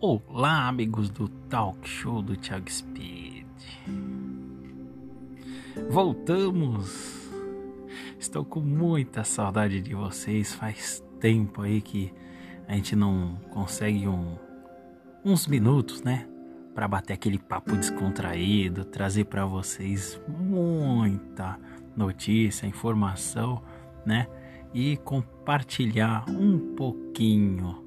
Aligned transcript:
Olá, 0.00 0.68
amigos 0.68 1.10
do 1.10 1.26
Talk 1.26 1.88
Show 1.88 2.22
do 2.22 2.36
Thiago 2.36 2.70
Speed. 2.70 3.44
Voltamos. 5.90 7.28
Estou 8.16 8.44
com 8.44 8.60
muita 8.60 9.24
saudade 9.24 9.80
de 9.80 9.96
vocês. 9.96 10.54
Faz 10.54 11.02
tempo 11.18 11.62
aí 11.62 11.80
que 11.80 12.14
a 12.68 12.76
gente 12.76 12.94
não 12.94 13.40
consegue 13.50 14.06
um, 14.06 14.36
uns 15.24 15.48
minutos, 15.48 16.00
né, 16.00 16.28
para 16.76 16.86
bater 16.86 17.14
aquele 17.14 17.36
papo 17.36 17.76
descontraído, 17.76 18.84
trazer 18.84 19.24
para 19.24 19.44
vocês 19.46 20.20
muita 20.28 21.58
notícia, 21.96 22.68
informação, 22.68 23.60
né, 24.06 24.28
e 24.72 24.96
compartilhar 24.98 26.24
um 26.30 26.76
pouquinho. 26.76 27.84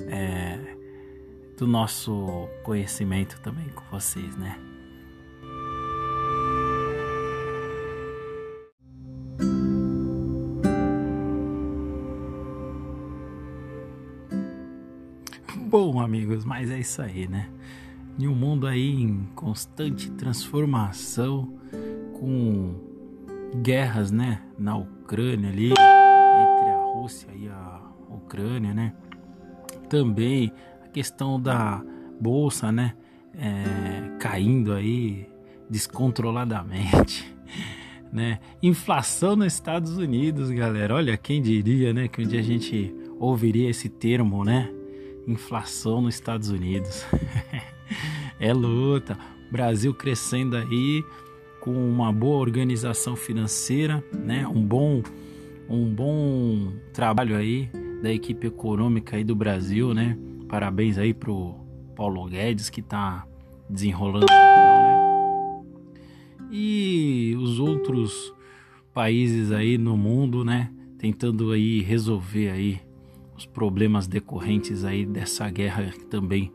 É, 0.00 0.76
do 1.58 1.66
nosso 1.66 2.48
conhecimento 2.62 3.40
também 3.40 3.68
com 3.70 3.82
vocês, 3.90 4.36
né? 4.36 4.56
Bom, 15.56 16.00
amigos, 16.00 16.44
mas 16.44 16.70
é 16.70 16.78
isso 16.78 17.02
aí, 17.02 17.26
né? 17.26 17.50
Em 18.18 18.28
um 18.28 18.34
mundo 18.34 18.66
aí 18.66 19.02
em 19.02 19.24
constante 19.34 20.12
transformação, 20.12 21.58
com 22.20 22.74
guerras, 23.62 24.12
né, 24.12 24.42
na 24.56 24.76
Ucrânia 24.76 25.50
ali, 25.50 25.72
entre 25.72 26.70
a 26.70 26.92
Rússia 26.94 27.30
e 27.34 27.48
a 27.48 27.80
Ucrânia, 28.10 28.72
né? 28.72 28.94
Também 29.88 30.52
questão 30.98 31.40
da 31.40 31.80
bolsa, 32.20 32.72
né? 32.72 32.94
É, 33.32 34.18
caindo 34.18 34.72
aí 34.72 35.28
descontroladamente, 35.70 37.32
né? 38.12 38.40
Inflação 38.60 39.36
nos 39.36 39.52
Estados 39.52 39.96
Unidos, 39.96 40.50
galera. 40.50 40.96
Olha, 40.96 41.16
quem 41.16 41.40
diria, 41.40 41.92
né? 41.92 42.08
Que 42.08 42.20
um 42.20 42.26
dia 42.26 42.40
a 42.40 42.42
gente 42.42 42.92
ouviria 43.16 43.70
esse 43.70 43.88
termo, 43.88 44.44
né? 44.44 44.68
Inflação 45.24 46.00
nos 46.00 46.16
Estados 46.16 46.50
Unidos. 46.50 47.06
é 48.40 48.52
luta. 48.52 49.16
Brasil 49.52 49.94
crescendo 49.94 50.56
aí 50.56 51.04
com 51.60 51.70
uma 51.70 52.12
boa 52.12 52.38
organização 52.38 53.14
financeira, 53.14 54.02
né? 54.12 54.48
Um 54.48 54.66
bom, 54.66 55.00
um 55.70 55.94
bom 55.94 56.72
trabalho 56.92 57.36
aí 57.36 57.70
da 58.02 58.12
equipe 58.12 58.48
econômica 58.48 59.16
aí 59.16 59.22
do 59.22 59.36
Brasil, 59.36 59.94
né? 59.94 60.18
Parabéns 60.48 60.96
aí 60.98 61.12
pro 61.12 61.54
Paulo 61.94 62.24
Guedes 62.26 62.70
que 62.70 62.80
tá 62.80 63.26
desenrolando 63.68 64.26
né? 64.26 64.98
E 66.50 67.36
os 67.38 67.58
outros 67.60 68.34
países 68.94 69.52
aí 69.52 69.76
no 69.76 69.96
mundo, 69.96 70.44
né, 70.44 70.72
tentando 70.98 71.52
aí 71.52 71.82
resolver 71.82 72.50
aí 72.50 72.80
os 73.36 73.44
problemas 73.46 74.06
decorrentes 74.06 74.84
aí 74.84 75.04
dessa 75.04 75.48
guerra 75.50 75.92
também 76.10 76.50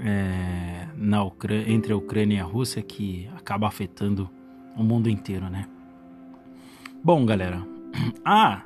é, 0.00 0.88
na 0.96 1.22
Ucrânia, 1.22 1.70
entre 1.70 1.92
a 1.92 1.96
Ucrânia 1.96 2.36
e 2.36 2.40
a 2.40 2.44
Rússia 2.44 2.82
que 2.82 3.28
acaba 3.36 3.68
afetando 3.68 4.28
o 4.76 4.82
mundo 4.82 5.08
inteiro, 5.08 5.48
né? 5.48 5.68
Bom, 7.04 7.24
galera. 7.24 7.66
Ah, 8.24 8.64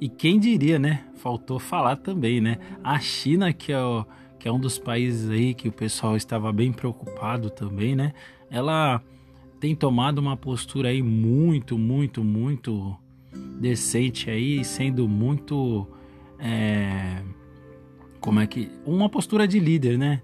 e 0.00 0.08
quem 0.08 0.38
diria, 0.38 0.78
né? 0.78 1.04
Faltou 1.18 1.58
falar 1.58 1.96
também, 1.96 2.40
né? 2.40 2.58
A 2.82 2.98
China, 2.98 3.52
que 3.52 3.72
é, 3.72 3.80
o, 3.80 4.06
que 4.38 4.48
é 4.48 4.52
um 4.52 4.58
dos 4.58 4.78
países 4.78 5.28
aí 5.28 5.52
que 5.52 5.68
o 5.68 5.72
pessoal 5.72 6.16
estava 6.16 6.52
bem 6.52 6.72
preocupado 6.72 7.50
também, 7.50 7.94
né? 7.94 8.12
Ela 8.50 9.02
tem 9.60 9.74
tomado 9.74 10.18
uma 10.18 10.36
postura 10.36 10.88
aí 10.90 11.02
muito, 11.02 11.76
muito, 11.76 12.22
muito 12.22 12.96
decente 13.60 14.30
aí, 14.30 14.64
sendo 14.64 15.08
muito. 15.08 15.86
É, 16.38 17.22
como 18.20 18.40
é 18.40 18.46
que. 18.46 18.70
Uma 18.86 19.08
postura 19.08 19.46
de 19.46 19.58
líder, 19.58 19.98
né? 19.98 20.22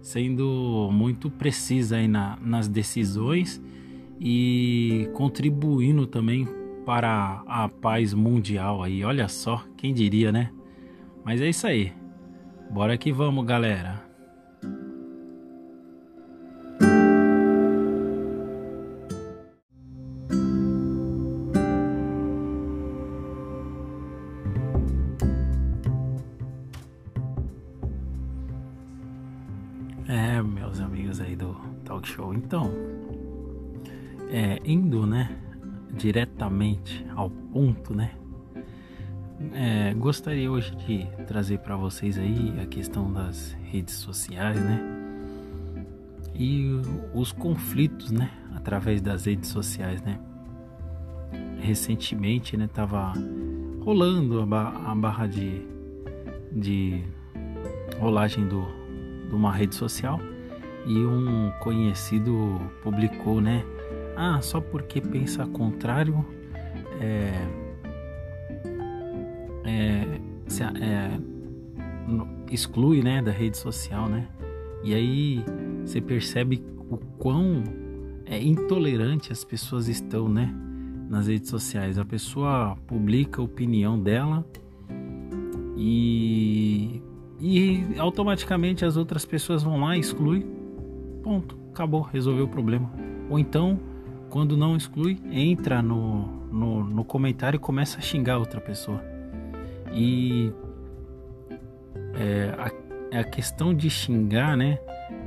Sendo 0.00 0.90
muito 0.92 1.30
precisa 1.30 1.96
aí 1.96 2.08
na, 2.08 2.36
nas 2.42 2.66
decisões 2.66 3.62
e 4.20 5.08
contribuindo 5.14 6.06
também 6.06 6.48
para 6.84 7.42
a 7.46 7.68
paz 7.68 8.12
mundial 8.12 8.82
aí. 8.82 9.04
Olha 9.04 9.28
só, 9.28 9.64
quem 9.76 9.94
diria, 9.94 10.32
né? 10.32 10.50
Mas 11.24 11.40
é 11.40 11.48
isso 11.48 11.66
aí. 11.66 11.92
Bora 12.70 12.96
que 12.96 13.12
vamos, 13.12 13.44
galera. 13.44 14.02
É, 30.08 30.42
meus 30.42 30.80
amigos 30.80 31.20
aí 31.20 31.36
do 31.36 31.54
Talk 31.84 32.06
Show. 32.08 32.34
Então, 32.34 32.70
é, 34.30 34.58
indo, 34.64 35.06
né, 35.06 35.30
diretamente 35.92 37.06
ao 37.14 37.30
ponto, 37.30 37.94
né? 37.94 38.12
É, 39.52 39.92
gostaria 39.94 40.50
hoje 40.50 40.74
de 40.76 41.06
trazer 41.26 41.58
para 41.58 41.76
vocês 41.76 42.16
aí 42.16 42.54
a 42.62 42.66
questão 42.66 43.12
das 43.12 43.56
redes 43.64 43.94
sociais, 43.94 44.60
né? 44.62 44.80
E 46.34 46.80
os 47.12 47.32
conflitos, 47.32 48.10
né? 48.10 48.30
Através 48.54 49.00
das 49.00 49.26
redes 49.26 49.50
sociais, 49.50 50.00
né? 50.02 50.18
Recentemente, 51.60 52.56
né? 52.56 52.68
Tava 52.72 53.12
rolando 53.80 54.40
a, 54.40 54.46
barra, 54.46 54.92
a 54.92 54.94
barra 54.94 55.26
de, 55.26 55.62
de 56.52 57.02
rolagem 57.98 58.46
do, 58.46 58.64
de 59.28 59.34
uma 59.34 59.52
rede 59.52 59.74
social 59.74 60.20
e 60.86 60.98
um 60.98 61.50
conhecido 61.60 62.60
publicou, 62.82 63.40
né? 63.40 63.64
Ah, 64.16 64.40
só 64.42 64.60
porque 64.60 65.00
pensa 65.00 65.46
contrário 65.46 66.24
é, 67.00 67.32
é, 69.64 70.20
se, 70.46 70.62
é, 70.62 71.18
exclui 72.50 73.02
né, 73.02 73.22
da 73.22 73.30
rede 73.30 73.56
social, 73.56 74.08
né? 74.08 74.28
E 74.84 74.94
aí 74.94 75.44
você 75.84 76.00
percebe 76.00 76.62
o 76.90 76.96
quão 77.18 77.62
é, 78.26 78.42
intolerante 78.42 79.32
as 79.32 79.44
pessoas 79.44 79.88
estão, 79.88 80.28
né? 80.28 80.54
Nas 81.08 81.26
redes 81.26 81.50
sociais. 81.50 81.98
A 81.98 82.04
pessoa 82.04 82.76
publica 82.86 83.40
a 83.40 83.44
opinião 83.44 84.00
dela 84.00 84.44
e, 85.76 87.02
e 87.40 87.84
automaticamente 87.98 88.84
as 88.84 88.96
outras 88.96 89.24
pessoas 89.24 89.62
vão 89.62 89.80
lá 89.80 89.96
e 89.96 90.00
excluem. 90.00 90.46
Ponto. 91.22 91.56
Acabou, 91.70 92.02
resolveu 92.02 92.44
o 92.44 92.48
problema. 92.48 92.90
Ou 93.30 93.38
então 93.38 93.78
quando 94.32 94.56
não 94.56 94.74
exclui, 94.74 95.20
entra 95.30 95.82
no, 95.82 96.24
no, 96.50 96.82
no 96.84 97.04
comentário 97.04 97.58
e 97.58 97.60
começa 97.60 97.98
a 97.98 98.00
xingar 98.00 98.38
outra 98.38 98.62
pessoa. 98.62 99.04
E 99.92 100.50
é, 102.14 102.54
a, 103.12 103.18
a 103.20 103.24
questão 103.24 103.74
de 103.74 103.90
xingar, 103.90 104.56
né? 104.56 104.78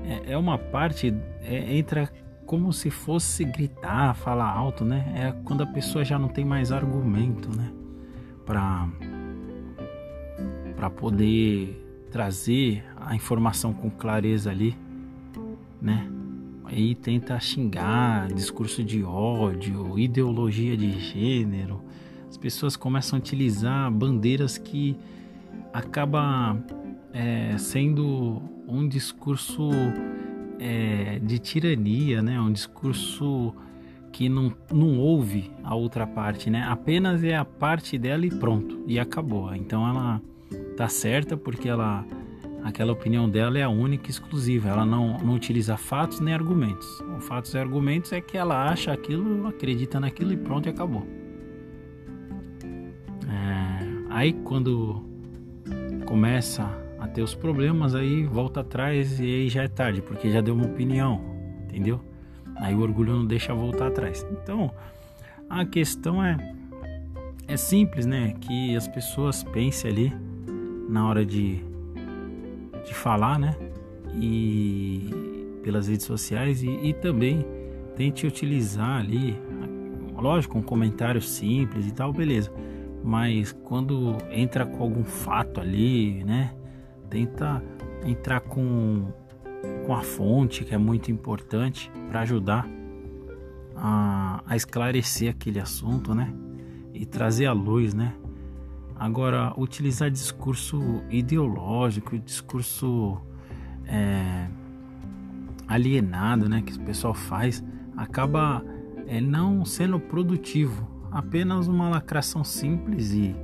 É, 0.03 0.31
é 0.31 0.37
uma 0.37 0.57
parte, 0.57 1.13
é, 1.43 1.77
entra 1.77 2.11
como 2.47 2.73
se 2.73 2.89
fosse 2.89 3.45
gritar, 3.45 4.15
falar 4.15 4.49
alto, 4.49 4.83
né? 4.83 5.05
É 5.15 5.31
quando 5.43 5.61
a 5.61 5.67
pessoa 5.67 6.03
já 6.03 6.17
não 6.17 6.27
tem 6.27 6.43
mais 6.43 6.71
argumento, 6.71 7.55
né? 7.55 7.71
Para 8.43 8.89
para 10.75 10.89
poder 10.89 12.07
trazer 12.11 12.83
a 12.97 13.15
informação 13.15 13.71
com 13.71 13.87
clareza 13.87 14.49
ali, 14.49 14.75
né? 15.79 16.09
Aí 16.67 16.95
tenta 16.95 17.39
xingar, 17.39 18.27
discurso 18.33 18.83
de 18.83 19.03
ódio, 19.03 19.97
ideologia 19.97 20.75
de 20.75 20.99
gênero. 20.99 21.81
As 22.29 22.37
pessoas 22.37 22.75
começam 22.75 23.17
a 23.17 23.19
utilizar 23.19 23.91
bandeiras 23.91 24.57
que 24.57 24.97
acaba 25.71 26.57
é, 27.13 27.57
sendo 27.57 28.41
um 28.67 28.87
discurso 28.87 29.69
é, 30.59 31.19
de 31.19 31.39
tirania, 31.39 32.21
né? 32.21 32.39
Um 32.39 32.51
discurso 32.51 33.53
que 34.11 34.29
não, 34.29 34.53
não 34.71 34.97
ouve 34.97 35.51
a 35.63 35.75
outra 35.75 36.07
parte, 36.07 36.49
né? 36.49 36.63
Apenas 36.67 37.23
é 37.23 37.35
a 37.35 37.43
parte 37.45 37.97
dela 37.97 38.25
e 38.25 38.29
pronto, 38.29 38.83
e 38.87 38.97
acabou. 38.97 39.53
Então 39.53 39.87
ela 39.87 40.21
tá 40.77 40.87
certa 40.87 41.35
porque 41.35 41.67
ela 41.67 42.05
aquela 42.65 42.91
opinião 42.91 43.29
dela 43.29 43.59
é 43.59 43.61
a 43.61 43.69
única 43.69 44.07
e 44.07 44.09
exclusiva. 44.09 44.69
Ela 44.69 44.83
não, 44.83 45.19
não 45.19 45.35
utiliza 45.35 45.77
fatos 45.77 46.19
nem 46.19 46.33
argumentos. 46.33 46.99
O 47.15 47.19
fatos 47.21 47.53
e 47.53 47.59
argumentos 47.59 48.11
é 48.11 48.19
que 48.19 48.35
ela 48.35 48.67
acha 48.67 48.91
aquilo, 48.91 49.45
acredita 49.47 49.99
naquilo 49.99 50.33
e 50.33 50.37
pronto 50.37 50.65
e 50.65 50.69
acabou. 50.69 51.05
É, 53.29 54.05
aí 54.09 54.33
quando 54.33 55.05
começa 56.07 56.67
a 56.99 57.07
ter 57.07 57.21
os 57.21 57.35
problemas, 57.35 57.93
aí 57.93 58.25
volta 58.25 58.61
atrás 58.61 59.19
e 59.19 59.23
aí 59.23 59.49
já 59.49 59.61
é 59.61 59.67
tarde, 59.67 60.01
porque 60.01 60.31
já 60.31 60.41
deu 60.41 60.55
uma 60.55 60.65
opinião, 60.65 61.21
entendeu? 61.65 62.01
Aí 62.55 62.73
o 62.73 62.79
orgulho 62.79 63.13
não 63.13 63.25
deixa 63.25 63.53
voltar 63.53 63.87
atrás. 63.87 64.25
Então, 64.31 64.71
a 65.47 65.63
questão 65.65 66.23
é 66.23 66.35
é 67.47 67.55
simples, 67.57 68.07
né? 68.07 68.33
Que 68.41 68.75
as 68.75 68.87
pessoas 68.87 69.43
pensem 69.43 69.91
ali 69.91 70.13
na 70.89 71.07
hora 71.07 71.23
de, 71.23 71.63
de 72.85 72.93
falar, 72.93 73.39
né? 73.39 73.55
E 74.13 75.59
pelas 75.63 75.87
redes 75.87 76.05
sociais 76.05 76.63
e, 76.63 76.69
e 76.69 76.93
também 76.93 77.45
tente 77.95 78.27
utilizar 78.27 78.99
ali, 78.99 79.37
lógico, 80.15 80.57
um 80.57 80.61
comentário 80.61 81.21
simples 81.21 81.87
e 81.87 81.91
tal, 81.91 82.13
beleza. 82.13 82.51
Mas 83.03 83.51
quando 83.51 84.17
entra 84.31 84.65
com 84.65 84.83
algum 84.83 85.03
fato 85.03 85.59
ali, 85.59 86.23
né? 86.23 86.53
Tenta 87.09 87.63
entrar 88.03 88.41
com, 88.41 89.07
com 89.85 89.93
a 89.93 90.01
fonte, 90.01 90.63
que 90.63 90.73
é 90.73 90.77
muito 90.77 91.11
importante 91.11 91.91
para 92.09 92.21
ajudar 92.21 92.67
a, 93.75 94.41
a 94.45 94.55
esclarecer 94.55 95.29
aquele 95.29 95.59
assunto, 95.59 96.15
né? 96.15 96.33
E 96.93 97.05
trazer 97.05 97.45
à 97.45 97.53
luz, 97.53 97.93
né? 97.93 98.13
Agora, 98.97 99.53
utilizar 99.57 100.09
discurso 100.09 101.03
ideológico, 101.09 102.17
discurso 102.17 103.21
é, 103.85 104.47
alienado, 105.67 106.47
né? 106.47 106.61
Que 106.61 106.73
o 106.73 106.79
pessoal 106.81 107.13
faz, 107.13 107.63
acaba 107.97 108.63
é, 109.07 109.19
não 109.19 109.65
sendo 109.65 109.99
produtivo. 109.99 110.87
Apenas 111.11 111.67
uma 111.67 111.89
lacração 111.89 112.43
simples 112.43 113.11
e 113.11 113.35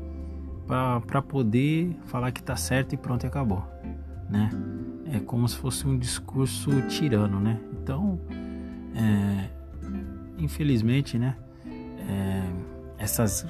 para 0.68 1.21
poder 1.21 1.97
falar 2.06 2.31
que 2.31 2.42
tá 2.42 2.56
certo 2.56 2.94
e 2.94 2.97
pronto 2.97 3.25
e 3.25 3.27
acabou, 3.27 3.65
né? 4.30 4.50
É 5.06 5.19
como 5.19 5.47
se 5.47 5.57
fosse 5.57 5.86
um 5.86 5.97
discurso 5.97 6.81
tirano, 6.83 7.39
né? 7.42 7.59
Então, 7.74 8.19
é, 8.95 9.50
infelizmente, 10.38 11.18
né? 11.18 11.36
É, 12.09 12.44
essas 12.97 13.45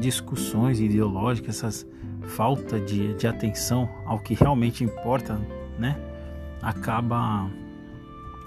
discussões 0.00 0.80
ideológicas, 0.80 1.56
essas 1.56 1.86
falta 2.22 2.78
de, 2.78 3.14
de 3.14 3.26
atenção 3.26 3.88
ao 4.04 4.18
que 4.18 4.34
realmente 4.34 4.84
importa, 4.84 5.40
né? 5.78 5.96
Acaba 6.60 7.50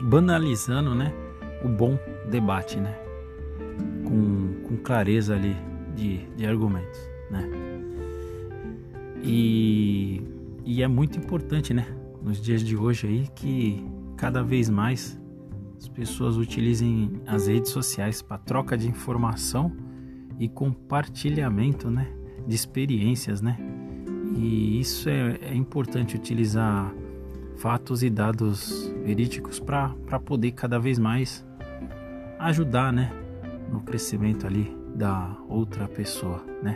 banalizando, 0.01 0.93
né? 0.93 1.13
O 1.63 1.67
bom 1.67 1.97
debate, 2.29 2.79
né? 2.79 2.93
Com, 4.03 4.67
com 4.67 4.77
clareza 4.77 5.35
ali 5.35 5.55
de, 5.95 6.25
de 6.35 6.45
argumentos 6.45 7.11
né? 7.31 7.49
E, 9.23 10.21
e 10.65 10.83
é 10.83 10.87
muito 10.87 11.17
importante, 11.17 11.73
né? 11.73 11.87
Nos 12.21 12.39
dias 12.39 12.61
de 12.61 12.75
hoje 12.75 13.07
aí 13.07 13.27
que 13.33 13.83
cada 14.17 14.43
vez 14.43 14.69
mais 14.69 15.19
as 15.77 15.87
pessoas 15.87 16.37
utilizem 16.37 17.13
as 17.25 17.47
redes 17.47 17.71
sociais 17.71 18.21
para 18.21 18.37
troca 18.37 18.77
de 18.77 18.87
informação 18.87 19.75
e 20.41 20.49
compartilhamento, 20.49 21.91
né? 21.91 22.07
De 22.47 22.55
experiências, 22.55 23.43
né? 23.43 23.55
E 24.35 24.79
isso 24.79 25.07
é, 25.07 25.37
é 25.39 25.53
importante 25.53 26.15
utilizar 26.15 26.91
fatos 27.57 28.01
e 28.01 28.09
dados 28.09 28.91
verídicos 29.05 29.59
para 29.59 29.93
poder 30.25 30.53
cada 30.53 30.79
vez 30.79 30.97
mais 30.97 31.45
ajudar, 32.39 32.91
né? 32.91 33.13
No 33.71 33.81
crescimento 33.81 34.47
ali 34.47 34.75
da 34.95 35.37
outra 35.47 35.87
pessoa, 35.87 36.43
né? 36.63 36.75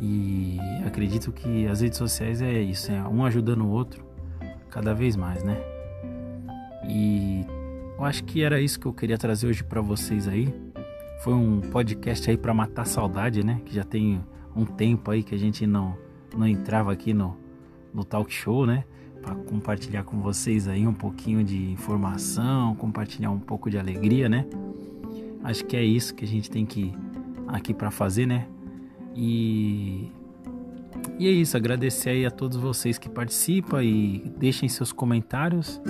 E 0.00 0.56
acredito 0.86 1.32
que 1.32 1.66
as 1.66 1.80
redes 1.80 1.98
sociais 1.98 2.40
é 2.40 2.62
isso, 2.62 2.92
é 2.92 3.02
um 3.02 3.24
ajudando 3.24 3.62
o 3.62 3.68
outro 3.68 4.06
cada 4.70 4.94
vez 4.94 5.16
mais, 5.16 5.42
né? 5.42 5.60
E 6.88 7.44
eu 7.98 8.04
acho 8.04 8.22
que 8.22 8.44
era 8.44 8.60
isso 8.60 8.78
que 8.78 8.86
eu 8.86 8.92
queria 8.92 9.18
trazer 9.18 9.48
hoje 9.48 9.64
para 9.64 9.80
vocês 9.80 10.28
aí. 10.28 10.54
Foi 11.22 11.32
um 11.32 11.60
podcast 11.60 12.30
aí 12.30 12.36
para 12.36 12.52
matar 12.52 12.86
saudade, 12.86 13.44
né? 13.44 13.60
Que 13.64 13.74
já 13.74 13.84
tem 13.84 14.20
um 14.54 14.64
tempo 14.64 15.10
aí 15.10 15.22
que 15.22 15.34
a 15.34 15.38
gente 15.38 15.66
não 15.66 15.96
não 16.36 16.46
entrava 16.46 16.92
aqui 16.92 17.14
no 17.14 17.36
no 17.92 18.04
talk 18.04 18.32
show, 18.32 18.66
né? 18.66 18.84
Para 19.22 19.34
compartilhar 19.34 20.02
com 20.02 20.20
vocês 20.20 20.66
aí 20.68 20.86
um 20.86 20.92
pouquinho 20.92 21.44
de 21.44 21.70
informação, 21.70 22.74
compartilhar 22.74 23.30
um 23.30 23.38
pouco 23.38 23.70
de 23.70 23.78
alegria, 23.78 24.28
né? 24.28 24.46
Acho 25.42 25.64
que 25.64 25.76
é 25.76 25.82
isso 25.82 26.14
que 26.14 26.24
a 26.24 26.28
gente 26.28 26.50
tem 26.50 26.66
que 26.66 26.92
aqui 27.46 27.72
para 27.72 27.90
fazer, 27.90 28.26
né? 28.26 28.48
E, 29.14 30.10
e 31.18 31.28
é 31.28 31.30
isso, 31.30 31.56
agradecer 31.56 32.10
aí 32.10 32.26
a 32.26 32.30
todos 32.30 32.56
vocês 32.56 32.98
que 32.98 33.08
participam 33.08 33.82
e 33.82 34.32
deixem 34.36 34.68
seus 34.68 34.92
comentários. 34.92 35.80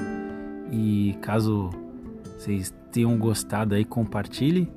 E 0.71 1.17
caso 1.23 1.71
vocês 2.37 2.75
tenham 2.93 3.17
gostado 3.17 3.75
aí, 3.75 3.85
compartilhe. 3.85 4.71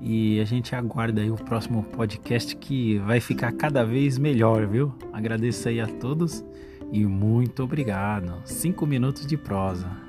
E 0.00 0.40
a 0.40 0.44
gente 0.44 0.74
aguarda 0.74 1.20
aí 1.20 1.30
o 1.30 1.36
próximo 1.36 1.82
podcast 1.82 2.54
que 2.56 2.98
vai 2.98 3.20
ficar 3.20 3.52
cada 3.52 3.84
vez 3.84 4.16
melhor, 4.16 4.66
viu? 4.66 4.94
Agradeço 5.12 5.68
aí 5.68 5.80
a 5.80 5.86
todos 5.86 6.44
e 6.92 7.04
muito 7.04 7.62
obrigado. 7.62 8.40
Cinco 8.44 8.86
minutos 8.86 9.26
de 9.26 9.36
prosa. 9.36 10.07